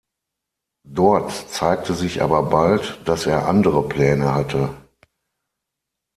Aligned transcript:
Dort 0.89 1.31
zeigte 1.51 1.93
sich 1.93 2.23
aber 2.23 2.41
bald, 2.41 2.99
dass 3.05 3.27
er 3.27 3.47
andere 3.47 3.87
Pläne 3.87 4.33
hatte. 4.33 4.75